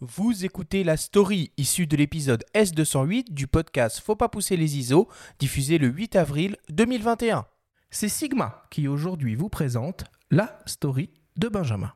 [0.00, 5.08] Vous écoutez la story issue de l'épisode S208 du podcast Faut pas pousser les ISO,
[5.38, 7.46] diffusé le 8 avril 2021.
[7.88, 11.94] C'est Sigma qui aujourd'hui vous présente la story de Benjamin.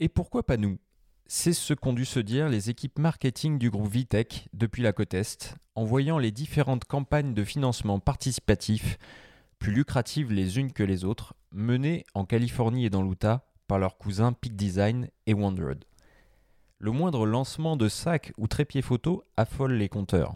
[0.00, 0.78] Et pourquoi pas nous?
[1.30, 5.12] C'est ce qu'ont dû se dire les équipes marketing du groupe Vitech depuis la côte
[5.12, 8.96] Est, en voyant les différentes campagnes de financement participatif,
[9.58, 13.98] plus lucratives les unes que les autres, menées en Californie et dans l'Utah par leurs
[13.98, 15.84] cousins Peak Design et Wondered.
[16.78, 20.34] Le moindre lancement de sac ou trépied photo affole les compteurs.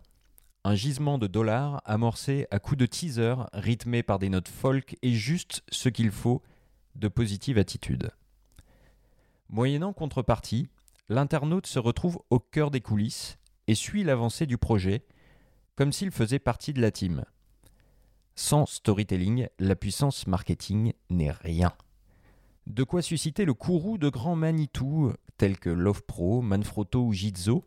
[0.62, 5.12] Un gisement de dollars amorcé à coups de teaser rythmé par des notes folk et
[5.12, 6.42] juste ce qu'il faut
[6.96, 8.10] de positive attitude.
[9.48, 10.68] Moyennant contrepartie,
[11.08, 15.04] l'internaute se retrouve au cœur des coulisses et suit l'avancée du projet,
[15.76, 17.24] comme s'il faisait partie de la team.
[18.34, 21.72] Sans storytelling, la puissance marketing n'est rien.
[22.66, 27.64] De quoi susciter le courroux de grands Manitou tels que Love Pro, Manfrotto ou Jitzo,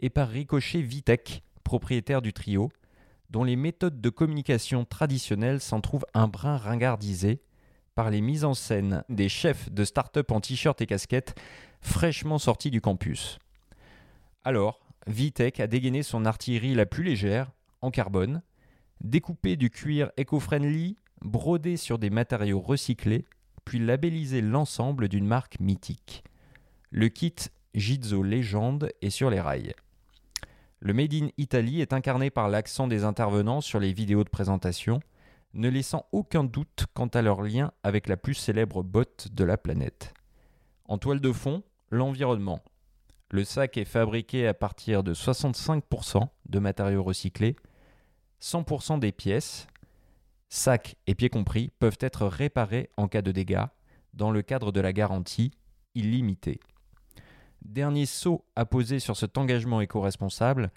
[0.00, 2.70] et par ricochet Vitek, propriétaire du trio,
[3.30, 7.40] dont les méthodes de communication traditionnelles s'en trouvent un brin ringardisé
[7.96, 11.34] par les mises en scène des chefs de start-up en t-shirt et casquette
[11.80, 13.38] fraîchement sortis du campus.
[14.44, 18.42] Alors, Vitek a dégainé son artillerie la plus légère, en carbone,
[19.00, 23.24] découpé du cuir éco-friendly, brodé sur des matériaux recyclés,
[23.64, 26.22] puis labellisé l'ensemble d'une marque mythique.
[26.90, 27.34] Le kit
[27.74, 29.74] Gizzo Légende est sur les rails.
[30.80, 35.00] Le Made in Italy est incarné par l'accent des intervenants sur les vidéos de présentation,
[35.54, 39.56] ne laissant aucun doute quant à leur lien avec la plus célèbre botte de la
[39.56, 40.14] planète.
[40.84, 42.62] En toile de fond, l'environnement.
[43.30, 47.56] Le sac est fabriqué à partir de 65% de matériaux recyclés,
[48.40, 49.66] 100% des pièces,
[50.48, 53.64] sac et pieds compris, peuvent être réparés en cas de dégâts
[54.14, 55.50] dans le cadre de la garantie
[55.94, 56.60] illimitée.
[57.62, 60.70] Dernier saut à poser sur cet engagement éco-responsable,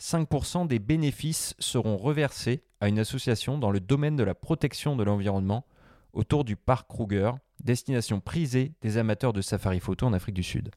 [0.00, 5.04] 5% des bénéfices seront reversés à une association dans le domaine de la protection de
[5.04, 5.66] l'environnement
[6.12, 10.70] autour du parc Kruger, destination prisée des amateurs de safari photo en Afrique du Sud.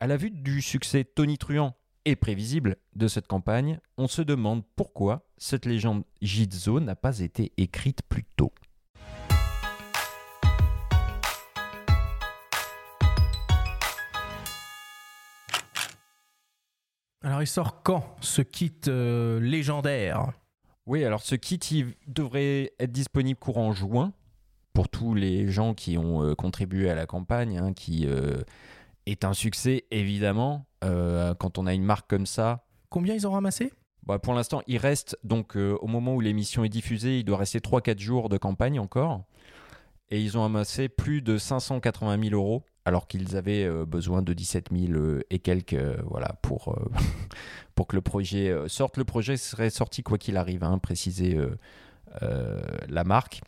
[0.00, 1.74] À la vue du succès tonitruant
[2.04, 7.52] et prévisible de cette campagne, on se demande pourquoi cette légende Jitzo n'a pas été
[7.56, 8.52] écrite plus tôt.
[17.24, 20.32] Alors il sort quand ce kit euh, légendaire?
[20.84, 24.12] Oui, alors ce kit il devrait être disponible courant juin
[24.74, 28.42] pour tous les gens qui ont euh, contribué à la campagne, hein, qui euh,
[29.06, 30.66] est un succès évidemment.
[30.82, 33.72] Quand on a une marque comme ça, Combien ils ont ramassé?
[34.02, 37.58] Bah, pour l'instant, il reste, donc au moment où l'émission est diffusée, il doit rester
[37.58, 39.24] 3-4 jours de campagne encore.
[40.10, 44.32] Et ils ont amassé plus de 580 000 euros, alors qu'ils avaient euh, besoin de
[44.32, 46.76] 17 000 euh, et quelques euh, voilà, pour,
[47.74, 48.96] pour que le projet sorte.
[48.96, 51.38] Le projet serait sorti quoi qu'il arrive, hein, préciser
[52.88, 53.40] la marque.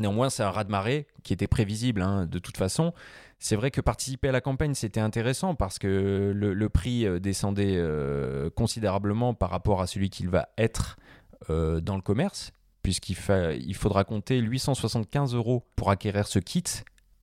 [0.00, 2.92] Néanmoins, c'est un raz-de-marée qui était prévisible hein, de toute façon.
[3.38, 7.82] C'est vrai que participer à la campagne, c'était intéressant parce que le, prix descendait
[8.54, 10.98] considérablement par rapport à celui qu'il va être
[11.48, 12.52] dans le commerce,
[12.82, 13.16] puisqu'il
[13.60, 16.64] il faudra compter 875 euros pour acquérir ce kit.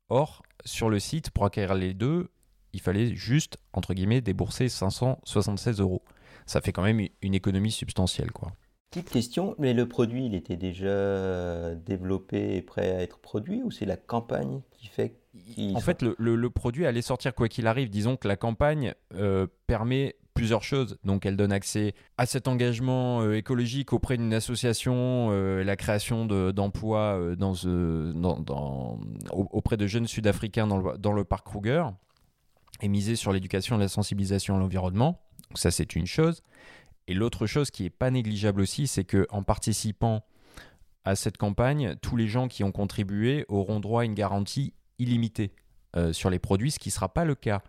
[0.09, 2.29] Or, sur le site, pour acquérir les deux,
[2.73, 6.03] il fallait juste, entre guillemets, débourser 576 euros.
[6.45, 8.51] Ça fait quand même une économie substantielle, quoi.
[8.95, 13.71] Petite question, mais le produit, il était déjà développé et prêt à être produit ou
[13.71, 15.15] c'est la campagne qui fait
[15.55, 17.89] qu'ils En fait, le, le- le produit allait sortir quoi qu'il arrive.
[17.89, 20.97] Disons que la campagne euh, permet plusieurs choses.
[21.03, 26.25] Donc, elle donne accès à cet engagement euh, écologique auprès d'une association, euh, la création
[26.25, 27.53] de- d'emplois dans,
[29.31, 31.85] auprès de jeunes Sud-Africains dans le, dans le parc Kruger
[32.81, 35.21] et miser sur l'éducation et la sensibilisation à l'environnement.
[35.49, 36.41] Donc, ça, c'est une chose.
[37.07, 40.23] Et l'autre chose qui n'est pas négligeable aussi, c'est que en participant
[41.03, 45.51] à cette campagne, tous les gens qui ont contribué auront droit à une garantie illimitée
[45.95, 47.61] euh, sur les produits, ce qui ne sera pas le cas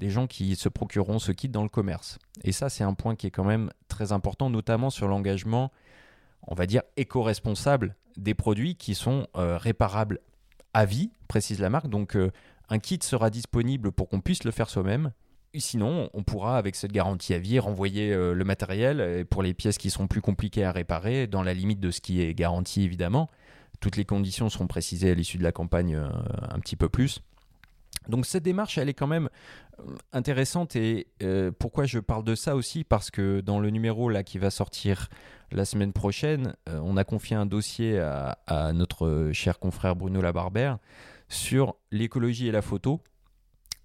[0.00, 2.18] des gens qui se procureront ce kit dans le commerce.
[2.42, 5.70] Et ça, c'est un point qui est quand même très important, notamment sur l'engagement,
[6.48, 10.20] on va dire, éco-responsable des produits qui sont euh, réparables
[10.72, 11.88] à vie, précise la marque.
[11.88, 12.30] Donc, euh,
[12.70, 15.12] un kit sera disponible pour qu'on puisse le faire soi-même.
[15.58, 19.52] Sinon, on pourra, avec cette garantie à vie, renvoyer euh, le matériel euh, pour les
[19.52, 22.82] pièces qui sont plus compliquées à réparer, dans la limite de ce qui est garanti,
[22.82, 23.28] évidemment.
[23.80, 26.08] Toutes les conditions seront précisées à l'issue de la campagne euh,
[26.50, 27.20] un petit peu plus.
[28.08, 29.28] Donc cette démarche, elle est quand même
[30.12, 31.08] intéressante et
[31.58, 32.82] pourquoi je parle de ça aussi?
[32.82, 35.08] Parce que dans le numéro là qui va sortir
[35.52, 40.78] la semaine prochaine, on a confié un dossier à, à notre cher confrère Bruno Labarbère
[41.28, 43.02] sur l'écologie et la photo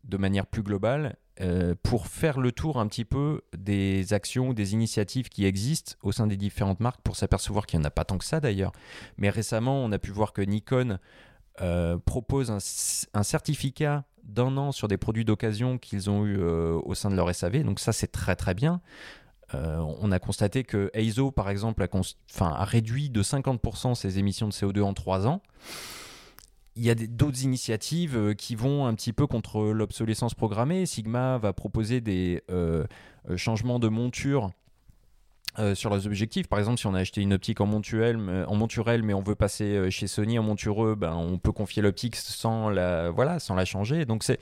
[0.06, 4.74] de manière plus globale euh, pour faire le tour un petit peu des actions des
[4.74, 8.06] initiatives qui existent au sein des différentes marques pour s'apercevoir qu'il n'y en a pas
[8.06, 8.72] tant que ça d'ailleurs.
[9.18, 10.98] Mais récemment, on a pu voir que Nikon
[11.62, 16.96] euh, propose un, certificat d'un an sur des produits d'occasion qu'ils ont eu euh, au
[16.96, 17.64] sein de leur SAV.
[17.64, 18.82] Donc ça, c'est très très bien.
[19.54, 21.88] On a constaté que EIZO, par exemple,
[22.42, 25.42] a réduit de 50% ses émissions de CO2 en 3 ans.
[26.78, 30.86] Il y a d'autres initiatives euh, qui vont un petit peu contre l'obsolescence programmée.
[30.86, 32.86] Sigma va proposer des euh,
[33.30, 34.52] euh, changements de monture
[35.74, 36.48] sur leurs objectifs.
[36.48, 39.36] Par exemple, si on a acheté une optique en, montuel, en monturelle, mais on veut
[39.36, 43.64] passer chez Sony en montureux, ben, on peut confier l'optique sans la, voilà, sans la
[43.64, 44.04] changer.
[44.04, 44.38] Donc c'est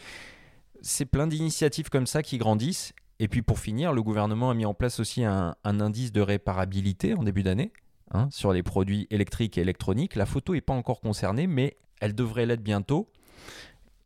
[0.81, 2.93] c'est plein d'initiatives comme ça qui grandissent.
[3.19, 6.21] Et puis pour finir, le gouvernement a mis en place aussi un, un indice de
[6.21, 7.73] réparabilité en début d'année
[8.09, 10.15] hein, sur les produits électriques et électroniques.
[10.15, 13.09] La photo n'est pas encore concernée, mais elle devrait l'être bientôt.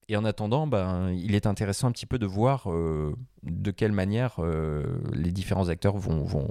[0.08, 3.14] Et en attendant, ben, il est intéressant un petit peu de voir euh,
[3.44, 4.84] de quelle manière euh,
[5.14, 6.48] les différents acteurs vont,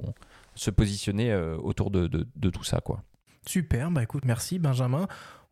[0.55, 2.81] se positionner euh, autour de tout ça.
[2.81, 3.01] Quoi.
[3.47, 5.07] Super, bah écoute, merci Benjamin.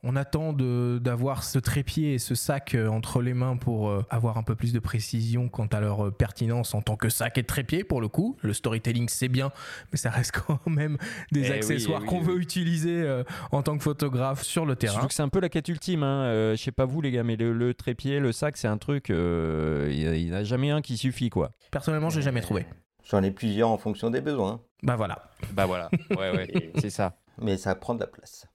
[0.07, 4.06] On attend de- d'avoir ce trépied et ce sac euh, entre les mains pour euh,
[4.10, 7.38] avoir un peu plus de précision quant à leur euh, pertinence en tant que sac
[7.40, 8.38] et trépied pour le coup.
[8.42, 9.52] Le storytelling c'est bien,
[9.92, 10.98] mais ça reste quand même
[11.31, 12.25] des Eh oui, accessoires eh oui, qu'on oui.
[12.25, 14.94] veut utiliser en tant que photographe sur le terrain.
[14.94, 16.04] Surtout que c'est un peu la quête ultime.
[16.04, 16.24] Hein.
[16.25, 18.78] Euh, je sais pas vous les gars, mais le, le trépied, le sac, c'est un
[18.78, 19.10] truc.
[19.10, 21.51] euh, Il n'y en a jamais un qui suffit quoi.
[21.72, 22.66] Personnellement, j'ai jamais trouvé.
[23.04, 25.30] J'en ai plusieurs en fonction des besoins, Bah voilà.
[25.54, 25.90] Bah voilà.
[26.12, 26.72] Ouais ouais.
[26.80, 27.18] c'est ça.
[27.42, 28.46] mais ça prend de la place.